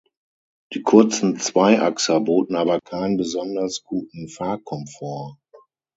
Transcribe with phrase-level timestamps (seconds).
[0.73, 5.37] Die kurzen Zweiachser boten aber keinen besonders guten Fahrkomfort.